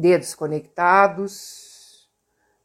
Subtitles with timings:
[0.00, 1.70] Dedos conectados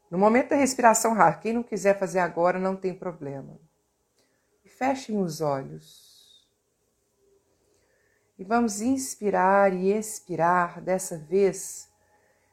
[0.08, 3.58] no momento da respiração rara, quem não quiser fazer agora não tem problema.
[4.64, 6.46] Fechem os olhos.
[8.38, 11.88] E vamos inspirar e expirar dessa vez,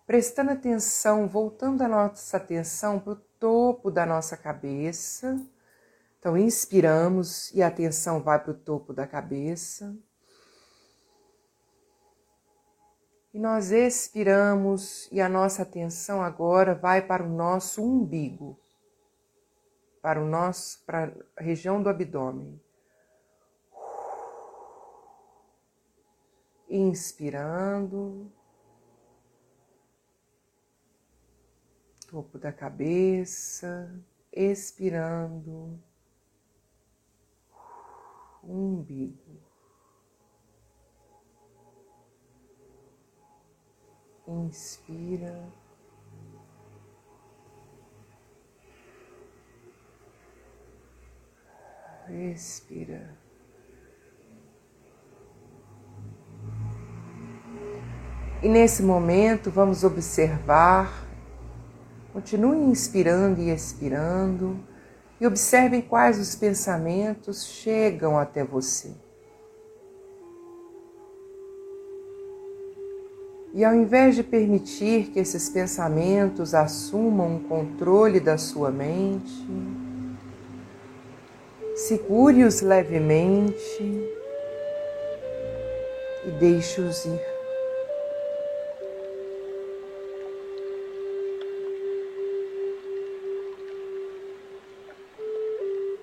[0.08, 5.40] prestando atenção, voltando a nossa atenção para o topo da nossa cabeça.
[6.18, 9.96] Então, inspiramos e a atenção vai para o topo da cabeça.
[13.34, 18.60] E nós expiramos e a nossa atenção agora vai para o nosso umbigo,
[20.04, 22.62] para o nosso para a região do abdômen.
[26.70, 28.32] Inspirando,
[32.08, 33.92] topo da cabeça,
[34.32, 35.80] expirando,
[38.44, 39.23] umbigo.
[44.28, 45.52] Inspira.
[52.10, 53.18] Expira.
[58.42, 61.08] E nesse momento vamos observar,
[62.12, 64.60] continue inspirando e expirando,
[65.20, 68.94] e observem quais os pensamentos chegam até você.
[73.56, 79.32] E ao invés de permitir que esses pensamentos assumam o controle da sua mente,
[81.76, 83.84] segure-os levemente
[86.26, 87.22] e deixe-os ir.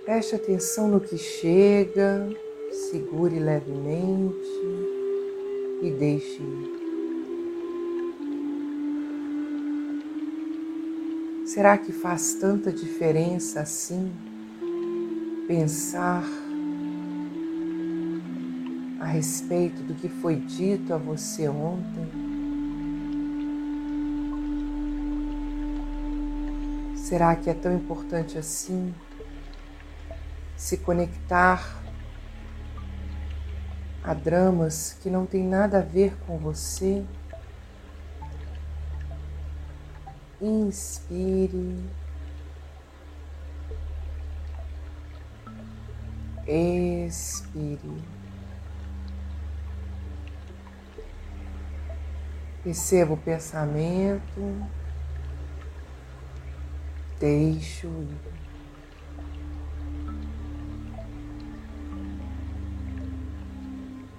[0.04, 2.28] Preste atenção no que chega,
[2.90, 4.38] segure levemente
[5.82, 6.79] e deixe ir.
[11.52, 14.14] Será que faz tanta diferença assim
[15.48, 16.22] pensar
[19.00, 22.08] a respeito do que foi dito a você ontem?
[26.94, 28.94] Será que é tão importante assim
[30.56, 31.82] se conectar
[34.04, 37.04] a dramas que não tem nada a ver com você?
[40.40, 41.84] Inspire.
[46.46, 48.02] Expire.
[52.64, 54.68] Perceba o pensamento.
[57.18, 58.40] Deixo ir.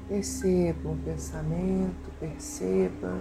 [0.08, 3.18] Perceba o pensamento, perceba.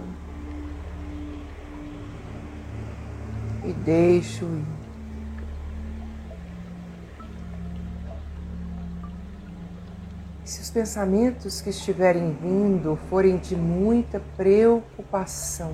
[3.63, 4.81] E deixo ir.
[10.43, 15.73] Se os pensamentos que estiverem vindo forem de muita preocupação,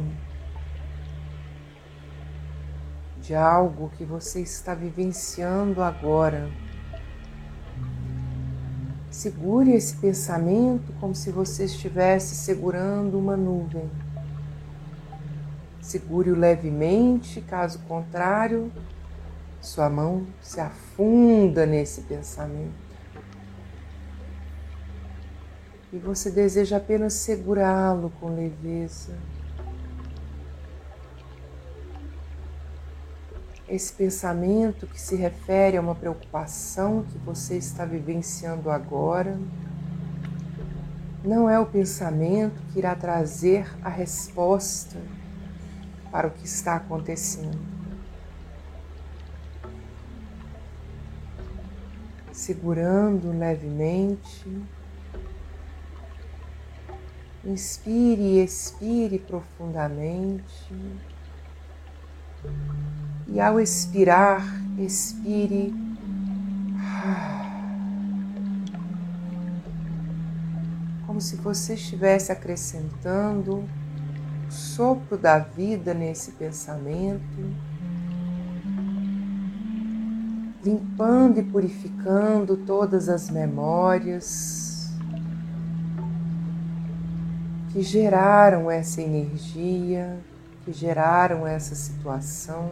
[3.20, 6.48] de algo que você está vivenciando agora,
[9.10, 13.90] segure esse pensamento como se você estivesse segurando uma nuvem.
[15.88, 18.70] Segure-o levemente, caso contrário,
[19.62, 22.88] sua mão se afunda nesse pensamento.
[25.92, 29.18] e você deseja apenas segurá-lo com leveza.
[33.70, 39.40] Esse pensamento que se refere a uma preocupação que você está vivenciando agora
[41.24, 44.98] não é o pensamento que irá trazer a resposta
[46.12, 47.60] para o que está acontecendo.
[52.32, 54.48] Segurando levemente,
[57.44, 60.74] inspire e expire profundamente.
[63.28, 64.44] E ao expirar,
[64.78, 65.74] expire.
[71.06, 73.68] Como se você estivesse acrescentando
[74.58, 77.22] sopro da vida nesse pensamento,
[80.64, 84.92] limpando e purificando todas as memórias
[87.72, 90.20] que geraram essa energia,
[90.66, 92.72] que geraram essa situação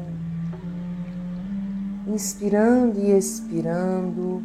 [2.07, 4.43] inspirando e expirando.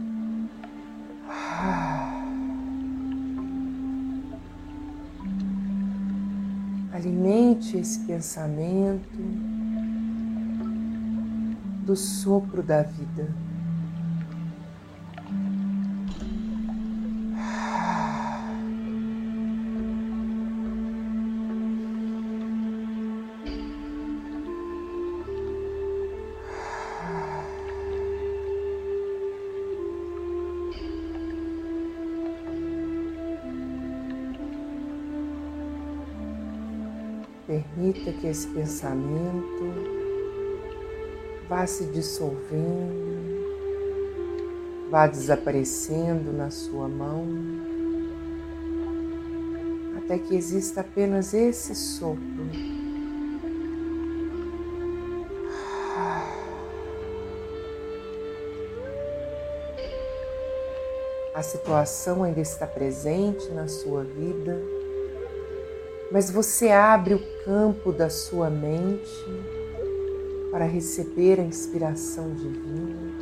[7.00, 9.18] Alimente esse pensamento
[11.82, 13.26] do sopro da vida.
[37.50, 39.74] Permita que esse pensamento
[41.48, 43.44] vá se dissolvendo,
[44.88, 47.26] vá desaparecendo na sua mão,
[49.98, 52.20] até que exista apenas esse sopro.
[61.34, 64.79] A situação ainda está presente na sua vida
[66.10, 69.24] mas você abre o campo da sua mente
[70.50, 73.12] para receber a inspiração divina,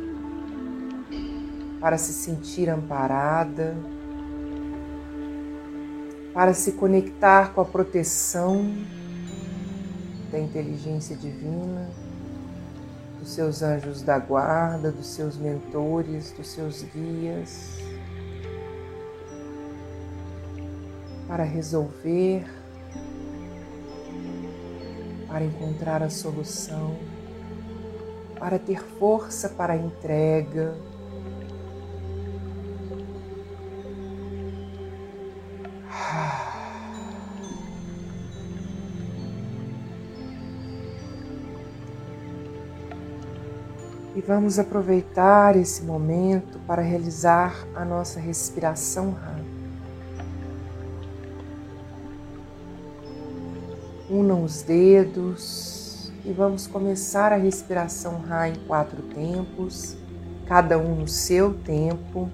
[1.79, 3.77] para se sentir amparada,
[6.33, 8.73] para se conectar com a proteção
[10.31, 11.87] da inteligência divina,
[13.19, 17.77] dos seus anjos da guarda, dos seus mentores, dos seus guias,
[21.27, 22.58] para resolver
[25.29, 26.97] para encontrar a solução,
[28.39, 30.75] para ter força para a entrega.
[44.15, 49.28] E vamos aproveitar esse momento para realizar a nossa respiração rápida.
[54.19, 59.95] Unam os dedos e vamos começar a respiração Ra em quatro tempos,
[60.45, 62.29] cada um no seu tempo,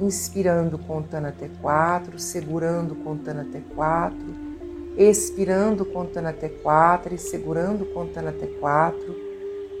[0.00, 4.26] inspirando contando até quatro, segurando contando até quatro,
[4.96, 9.14] expirando contando até quatro e segurando contando até quatro,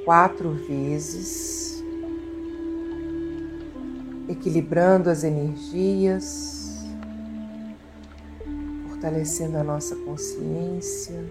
[0.04, 1.82] quatro vezes,
[4.28, 6.57] equilibrando as energias
[9.08, 11.24] fortalecendo a nossa consciência,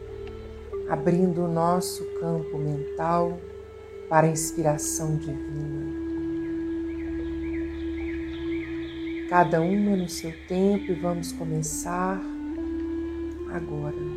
[0.89, 3.39] abrindo o nosso campo mental
[4.09, 6.07] para a inspiração divina.
[9.29, 12.19] Cada uma no seu tempo e vamos começar
[13.53, 14.16] agora.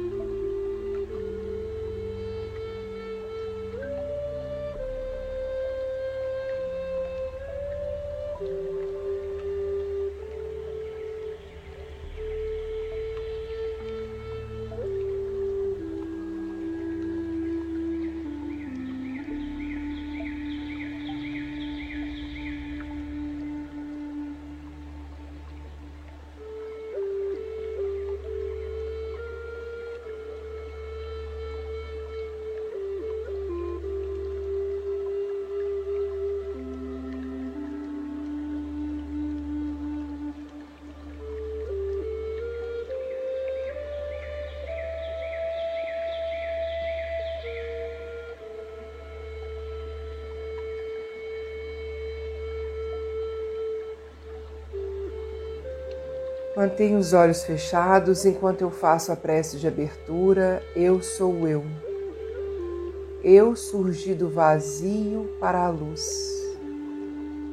[56.60, 60.62] Mantenha os olhos fechados enquanto eu faço a prece de abertura.
[60.76, 61.64] Eu sou eu.
[63.24, 66.06] Eu surgi do vazio para a luz.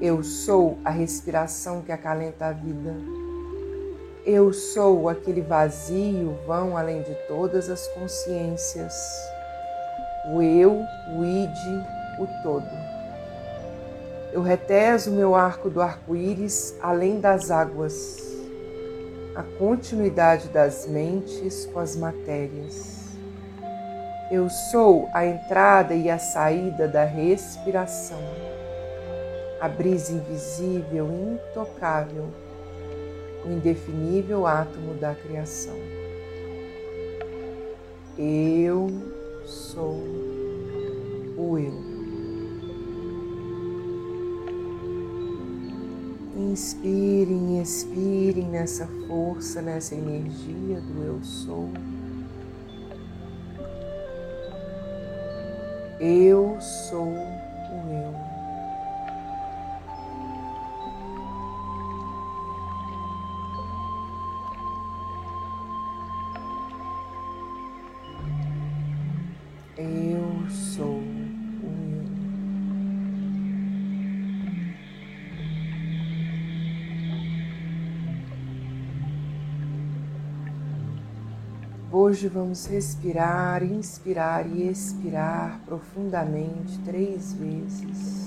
[0.02, 2.94] Eu sou a respiração que acalenta a vida.
[4.26, 8.94] Eu sou aquele vazio vão além de todas as consciências.
[10.34, 10.82] O eu,
[11.18, 11.58] o id,
[12.20, 12.68] o todo.
[14.34, 18.28] Eu reteso meu arco do arco-íris além das águas
[19.38, 23.15] a continuidade das mentes com as matérias.
[24.32, 28.17] Eu sou a entrada e a saída da respiração,
[29.62, 32.25] a brisa invisível intocável,
[33.46, 35.77] o indefinível átomo da criação.
[38.17, 38.89] Eu
[39.46, 40.01] sou
[46.58, 51.70] Inspirem e expirem nessa força, nessa energia do eu sou.
[56.00, 58.26] Eu sou o eu.
[82.08, 88.26] Hoje vamos respirar, inspirar e expirar profundamente três vezes.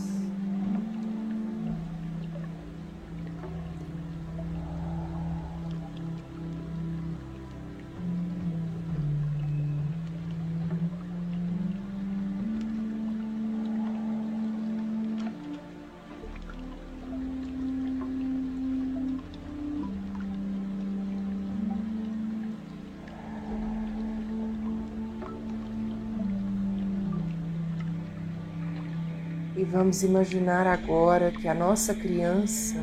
[29.71, 32.75] Vamos imaginar agora que a nossa criança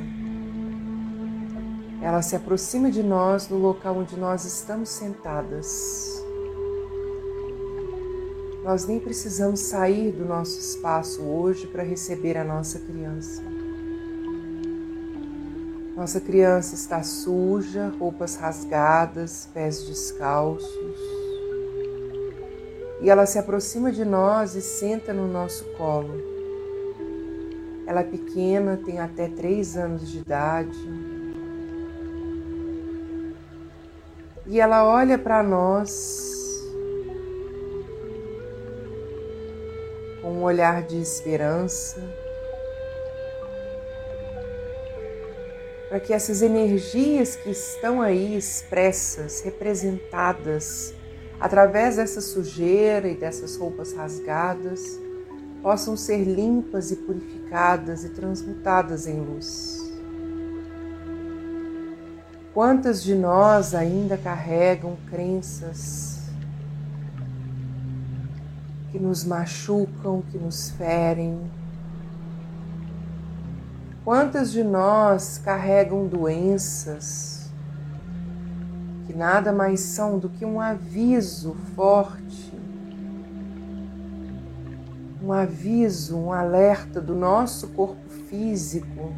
[2.02, 6.24] ela se aproxima de nós no local onde nós estamos sentadas.
[8.64, 13.42] Nós nem precisamos sair do nosso espaço hoje para receber a nossa criança.
[15.96, 21.00] Nossa criança está suja, roupas rasgadas, pés descalços.
[23.02, 26.37] E ela se aproxima de nós e senta no nosso colo.
[27.98, 30.78] Ela é pequena, tem até três anos de idade.
[34.46, 36.62] E ela olha para nós
[40.22, 42.00] com um olhar de esperança,
[45.90, 50.94] para que essas energias que estão aí expressas, representadas
[51.40, 55.00] através dessa sujeira e dessas roupas rasgadas,
[55.64, 57.37] possam ser limpas e purificadas
[58.04, 59.84] e transmutadas em luz.
[62.54, 66.30] Quantas de nós ainda carregam crenças
[68.92, 71.40] que nos machucam, que nos ferem?
[74.04, 77.50] Quantas de nós carregam doenças
[79.06, 82.52] que nada mais são do que um aviso forte
[85.28, 89.14] um aviso, um alerta do nosso corpo físico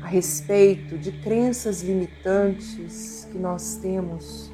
[0.00, 4.52] a respeito de crenças limitantes que nós temos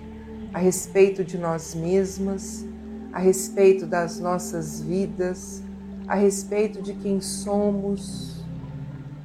[0.55, 2.67] a respeito de nós mesmas,
[3.13, 5.63] a respeito das nossas vidas,
[6.07, 8.43] a respeito de quem somos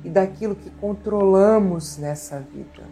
[0.04, 2.84] e daquilo que controlamos nessa vida.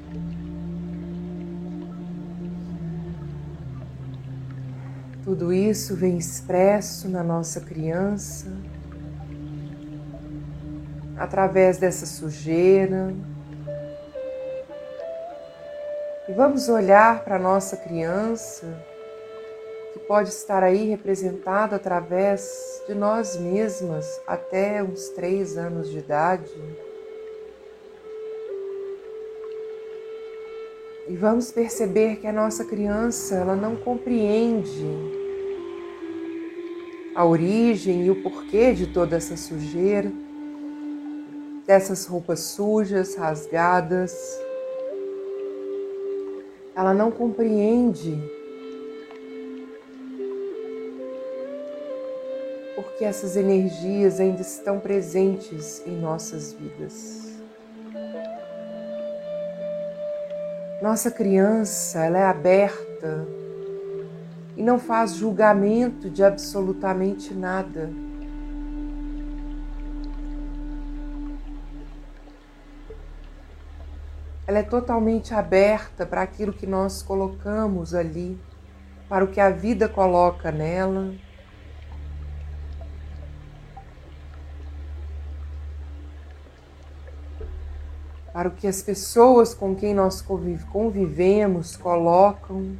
[5.23, 8.47] Tudo isso vem expresso na nossa criança,
[11.15, 13.13] através dessa sujeira.
[16.27, 18.65] E vamos olhar para a nossa criança,
[19.93, 26.51] que pode estar aí representada através de nós mesmas até uns três anos de idade.
[31.11, 34.87] E vamos perceber que a nossa criança, ela não compreende
[37.13, 40.09] a origem e o porquê de toda essa sujeira,
[41.67, 44.17] dessas roupas sujas, rasgadas.
[46.73, 48.17] Ela não compreende
[52.73, 57.30] porque essas energias ainda estão presentes em nossas vidas.
[60.81, 63.27] Nossa criança, ela é aberta
[64.57, 67.91] e não faz julgamento de absolutamente nada.
[74.47, 78.41] Ela é totalmente aberta para aquilo que nós colocamos ali,
[79.07, 81.13] para o que a vida coloca nela.
[88.41, 92.75] Para o que as pessoas com quem nós convivemos colocam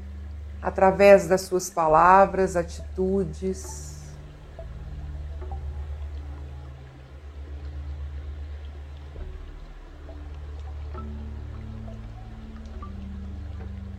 [0.60, 4.02] através das suas palavras, atitudes.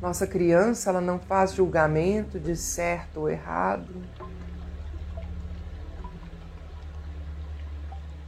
[0.00, 4.02] Nossa criança, ela não faz julgamento de certo ou errado.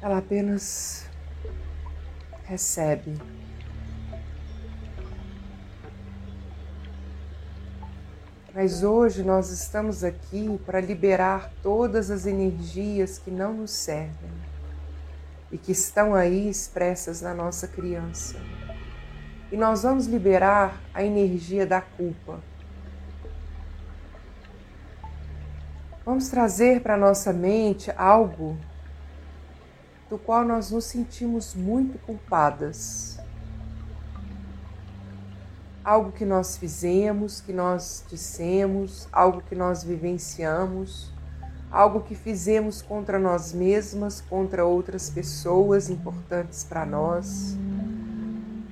[0.00, 1.12] Ela apenas
[2.44, 3.16] recebe.
[8.54, 14.30] Mas hoje nós estamos aqui para liberar todas as energias que não nos servem
[15.50, 18.36] e que estão aí expressas na nossa criança.
[19.50, 22.40] E nós vamos liberar a energia da culpa.
[26.04, 28.56] Vamos trazer para nossa mente algo
[30.08, 33.18] do qual nós nos sentimos muito culpadas.
[35.84, 41.12] Algo que nós fizemos, que nós dissemos, algo que nós vivenciamos,
[41.70, 47.56] algo que fizemos contra nós mesmas, contra outras pessoas importantes para nós,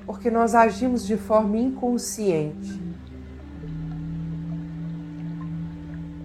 [0.06, 2.80] porque nós agimos de forma inconsciente.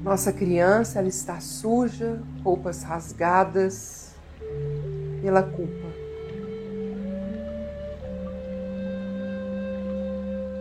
[0.04, 4.08] Nossa criança ela está suja, roupas rasgadas
[5.28, 5.88] pela culpa.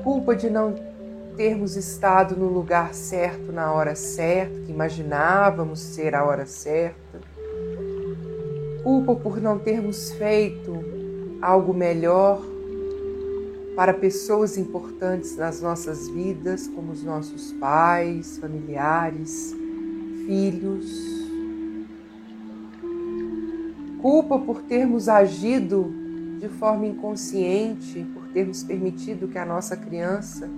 [0.03, 0.75] culpa de não
[1.37, 7.21] termos estado no lugar certo na hora certa, que imaginávamos ser a hora certa.
[8.83, 10.73] Culpa por não termos feito
[11.41, 12.41] algo melhor
[13.77, 19.55] para pessoas importantes nas nossas vidas, como os nossos pais, familiares,
[20.27, 21.26] filhos.
[24.07, 25.92] Culpa por termos agido
[26.38, 30.49] de forma inconsciente, termos permitido que a nossa criança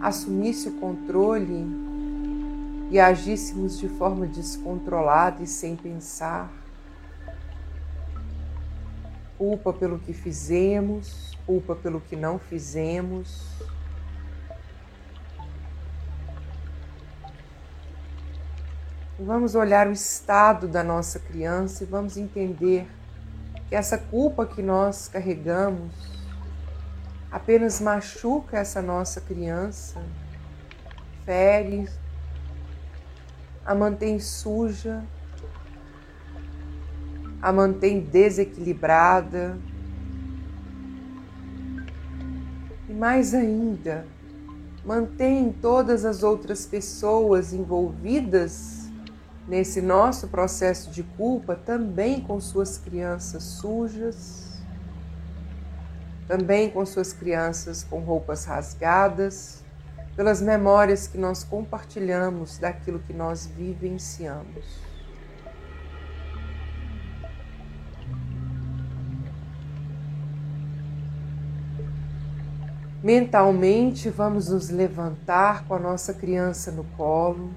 [0.00, 1.66] assumisse o controle
[2.92, 6.48] e agíssemos de forma descontrolada e sem pensar.
[9.36, 13.61] Culpa pelo que fizemos, culpa pelo que não fizemos.
[19.24, 22.88] Vamos olhar o estado da nossa criança e vamos entender
[23.68, 25.92] que essa culpa que nós carregamos
[27.30, 30.02] apenas machuca essa nossa criança,
[31.24, 31.88] fere,
[33.64, 35.04] a mantém suja,
[37.40, 39.56] a mantém desequilibrada.
[42.88, 44.04] E mais ainda,
[44.84, 48.81] mantém todas as outras pessoas envolvidas
[49.46, 54.52] nesse nosso processo de culpa também com suas crianças sujas
[56.32, 59.62] também com suas crianças com roupas rasgadas,
[60.16, 64.80] pelas memórias que nós compartilhamos daquilo que nós vivenciamos.
[73.02, 77.50] Mentalmente, vamos nos levantar com a nossa criança no colo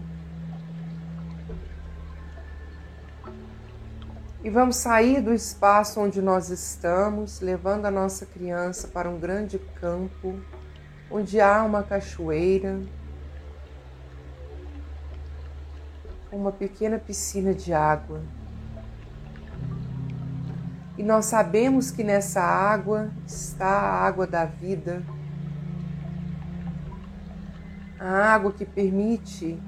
[4.45, 9.57] E vamos sair do espaço onde nós estamos, levando a nossa criança para um grande
[9.57, 10.39] campo,
[11.09, 12.79] onde há uma cachoeira,
[16.31, 18.21] uma pequena piscina de água.
[20.95, 25.01] E nós sabemos que nessa água está a água da vida,
[27.99, 29.59] a água que permite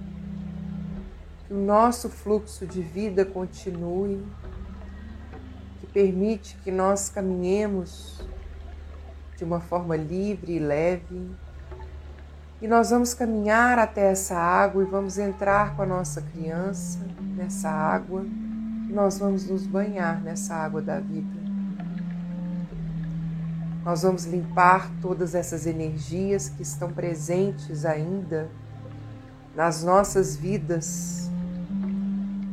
[1.47, 4.23] que o nosso fluxo de vida continue
[5.97, 8.21] permite que nós caminhemos
[9.35, 11.31] de uma forma livre e leve.
[12.61, 16.99] E nós vamos caminhar até essa água e vamos entrar com a nossa criança
[17.35, 18.23] nessa água.
[18.23, 21.39] E nós vamos nos banhar nessa água da vida.
[23.83, 28.51] Nós vamos limpar todas essas energias que estão presentes ainda
[29.55, 31.27] nas nossas vidas,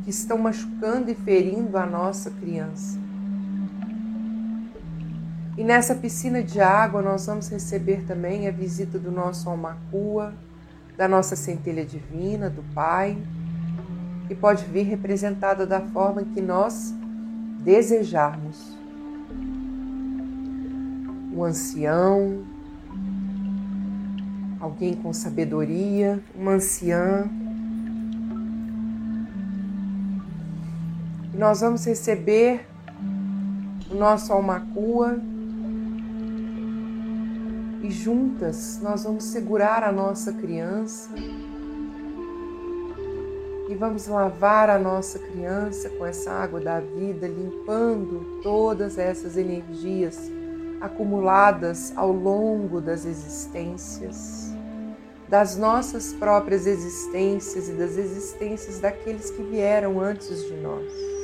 [0.03, 3.04] que estão machucando e ferindo a nossa criança.
[5.57, 10.33] E nessa piscina de água nós vamos receber também a visita do nosso Almacua,
[10.97, 13.17] da nossa centelha divina, do Pai,
[14.27, 16.93] que pode vir representada da forma que nós
[17.63, 18.75] desejarmos.
[21.33, 22.43] Um ancião,
[24.59, 27.29] alguém com sabedoria, uma anciã.
[31.33, 32.67] Nós vamos receber
[33.89, 35.17] o nosso almacua
[37.85, 41.09] e juntas nós vamos segurar a nossa criança
[43.69, 50.31] e vamos lavar a nossa criança com essa água da vida, limpando todas essas energias
[50.81, 54.51] acumuladas ao longo das existências,
[55.27, 61.14] das nossas próprias existências e das existências daqueles que vieram antes de nós.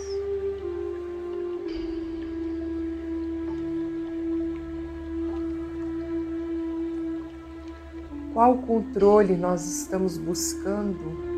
[8.33, 11.31] Qual controle nós estamos buscando?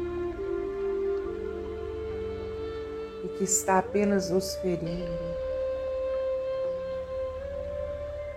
[3.24, 5.34] E que está apenas nos ferindo?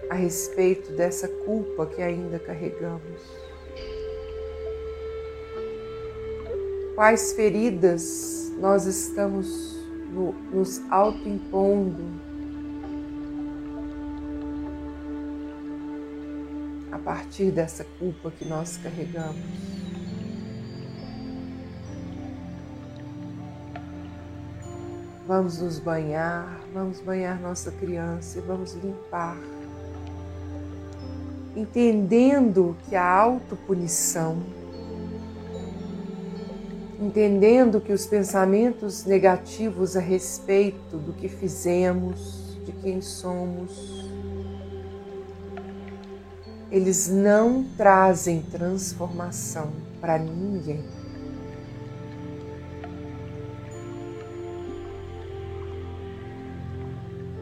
[0.08, 3.20] A respeito dessa culpa que ainda carregamos?
[6.94, 9.76] Quais feridas nós estamos
[10.50, 12.25] nos autoimpondo
[17.06, 19.38] partir dessa culpa que nós carregamos.
[25.24, 29.38] Vamos nos banhar, vamos banhar nossa criança e vamos limpar.
[31.54, 34.42] Entendendo que a autopunição,
[37.00, 44.05] entendendo que os pensamentos negativos a respeito do que fizemos, de quem somos,
[46.70, 50.84] eles não trazem transformação para ninguém.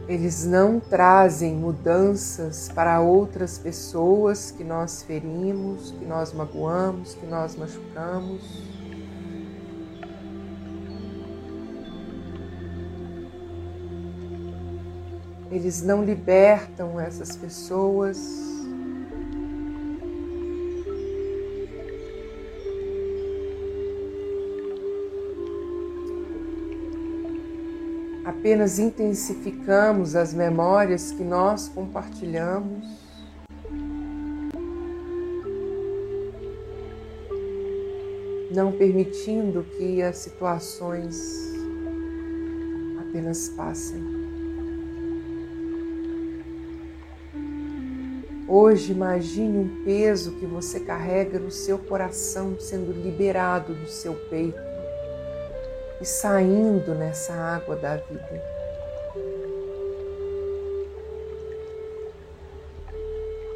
[0.07, 7.57] Eles não trazem mudanças para outras pessoas que nós ferimos, que nós magoamos, que nós
[7.57, 8.63] machucamos.
[15.51, 18.54] Eles não libertam essas pessoas
[28.45, 32.87] apenas intensificamos as memórias que nós compartilhamos.
[38.55, 41.55] Não permitindo que as situações
[43.01, 44.05] apenas passem.
[48.47, 54.74] Hoje imagine um peso que você carrega no seu coração sendo liberado do seu peito
[56.05, 58.43] e saindo nessa água da vida.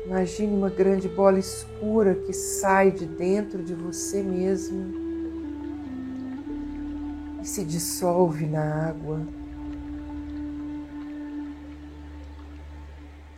[0.07, 4.95] Imagine uma grande bola escura que sai de dentro de você mesmo
[7.43, 9.21] e se dissolve na água.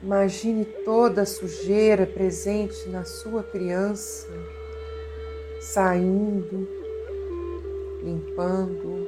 [0.00, 4.28] Imagine toda a sujeira presente na sua criança
[5.60, 6.80] saindo
[8.02, 8.99] limpando.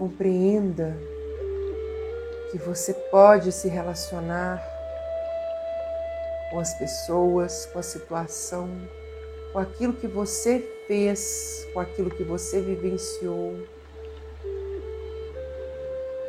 [0.00, 0.96] Compreenda
[2.50, 4.58] que você pode se relacionar
[6.50, 8.70] com as pessoas, com a situação,
[9.52, 13.62] com aquilo que você fez, com aquilo que você vivenciou,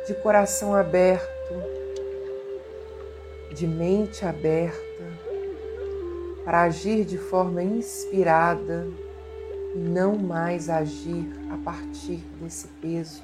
[0.06, 1.54] de coração aberto,
[3.54, 5.02] de mente aberta
[6.44, 8.86] para agir de forma inspirada
[9.74, 13.22] e não mais agir a partir desse peso,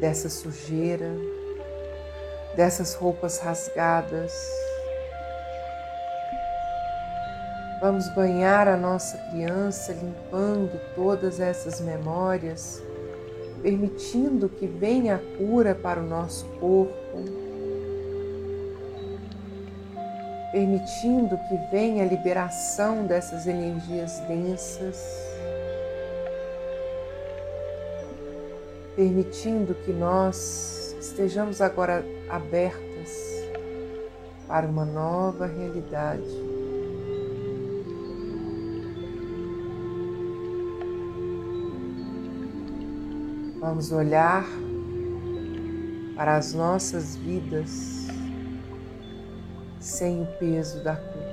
[0.00, 1.14] dessa sujeira,
[2.56, 4.32] dessas roupas rasgadas.
[7.80, 12.82] Vamos banhar a nossa criança limpando todas essas memórias,
[13.62, 17.40] permitindo que venha a cura para o nosso corpo
[20.52, 24.96] permitindo que venha a liberação dessas energias densas,
[29.00, 33.16] permitindo que nós estejamos agora abertas
[34.46, 36.22] para uma nova realidade.
[43.58, 44.44] Vamos olhar
[46.14, 48.06] para as nossas vidas
[49.80, 51.29] sem o peso da culpa.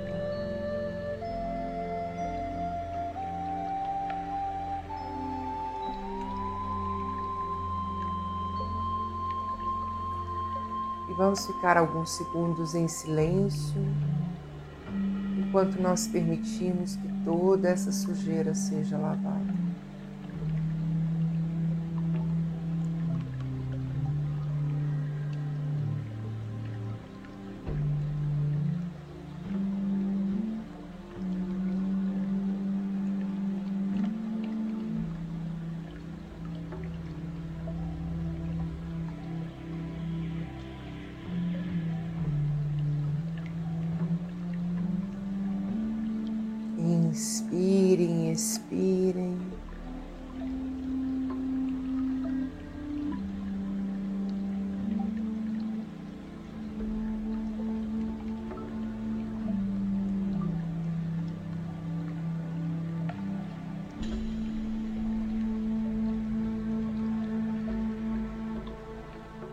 [11.18, 13.84] Vamos ficar alguns segundos em silêncio
[15.36, 19.47] enquanto nós permitimos que toda essa sujeira seja lavada.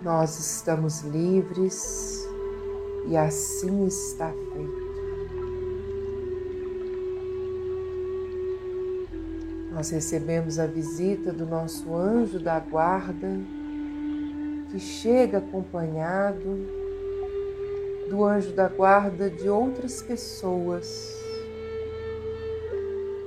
[0.06, 2.30] Nós estamos livres
[3.08, 4.86] e assim está feito.
[9.72, 13.28] Nós recebemos a visita do nosso anjo da guarda,
[14.70, 16.56] que chega acompanhado
[18.08, 21.18] do anjo da guarda de outras pessoas.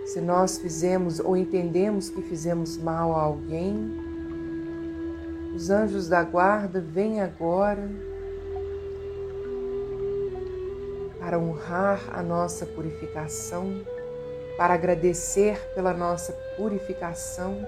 [0.04, 4.07] Se nós fizemos ou entendemos que fizemos mal a alguém,
[5.58, 7.90] os anjos da guarda vêm agora
[11.18, 13.82] para honrar a nossa purificação
[14.56, 17.66] para agradecer pela nossa purificação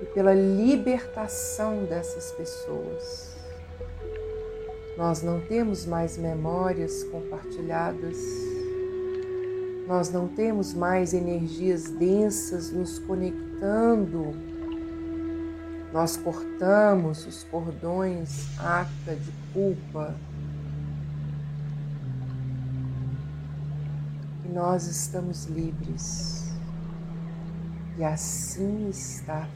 [0.00, 3.36] e pela libertação dessas pessoas.
[4.96, 8.16] Nós não temos mais memórias compartilhadas,
[9.86, 14.49] nós não temos mais energias densas nos conectando.
[15.92, 20.14] Nós cortamos os cordões aca de culpa,
[24.52, 26.52] nós estamos livres.
[27.98, 29.48] E assim está.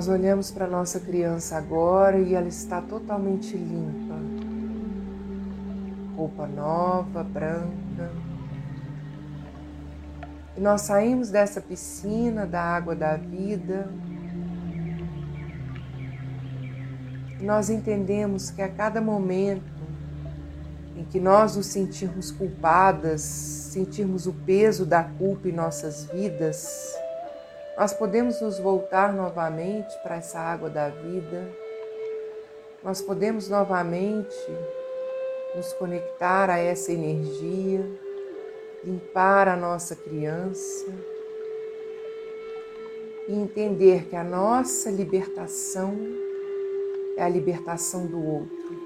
[0.00, 4.14] Nós olhamos para nossa criança agora e ela está totalmente limpa
[6.16, 8.10] roupa nova, branca.
[10.56, 13.90] E nós saímos dessa piscina da água da vida.
[17.38, 19.82] E nós entendemos que a cada momento
[20.96, 26.98] em que nós nos sentirmos culpadas, sentirmos o peso da culpa em nossas vidas,
[27.80, 31.50] nós podemos nos voltar novamente para essa água da vida.
[32.84, 34.36] Nós podemos novamente
[35.56, 37.82] nos conectar a essa energia,
[38.84, 40.92] limpar a nossa criança
[43.26, 45.96] e entender que a nossa libertação
[47.16, 48.76] é a libertação do outro.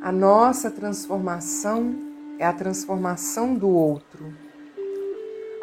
[0.00, 1.92] A nossa transformação
[2.38, 4.43] é a transformação do outro.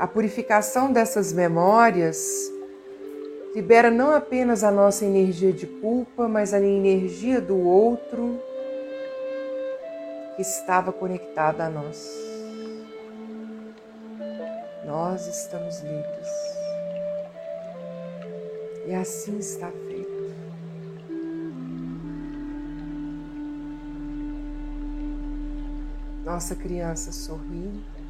[0.01, 2.51] A purificação dessas memórias
[3.53, 8.41] libera não apenas a nossa energia de culpa, mas a energia do outro
[10.35, 12.17] que estava conectada a nós.
[14.87, 16.29] Nós estamos livres.
[18.87, 20.33] E assim está feito.
[26.25, 28.00] Nossa criança sorri.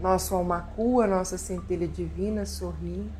[0.00, 3.10] Nosso almacua, nossa centelha divina sorri.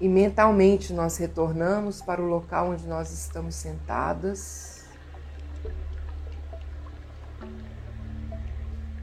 [0.00, 4.86] E mentalmente nós retornamos para o local onde nós estamos sentadas.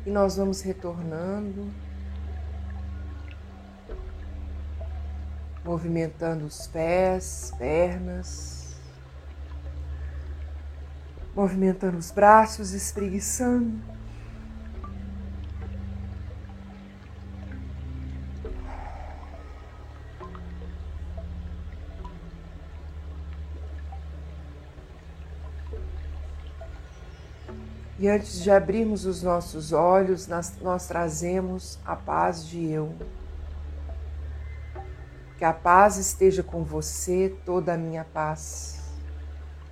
[0.05, 1.69] E nós vamos retornando,
[5.63, 8.73] movimentando os pés, pernas,
[11.35, 13.96] movimentando os braços, espreguiçando.
[28.07, 32.95] E antes de abrirmos os nossos olhos, nós, nós trazemos a paz de eu.
[35.37, 38.81] Que a paz esteja com você, toda a minha paz.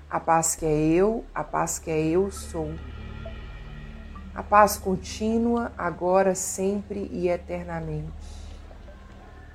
[0.09, 2.75] A paz que é eu, a paz que é eu sou.
[4.35, 8.11] A paz contínua, agora, sempre e eternamente.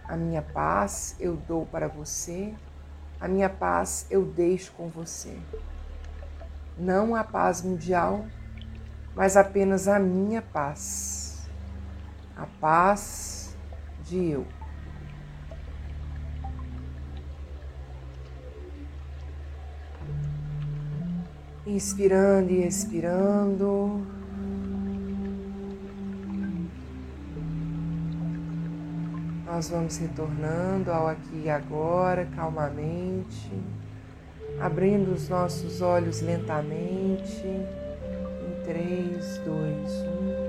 [0.08, 2.54] A minha paz eu dou para você,
[3.20, 5.38] a minha paz eu deixo com você.
[6.78, 8.24] Não a paz mundial,
[9.14, 11.48] mas apenas a minha paz,
[12.36, 13.56] a paz
[14.04, 14.46] de eu.
[21.66, 24.04] Inspirando e expirando.
[29.46, 33.52] Nós vamos retornando ao aqui e agora, calmamente,
[34.58, 37.44] abrindo os nossos olhos lentamente.
[38.70, 40.39] 3, 2, 1.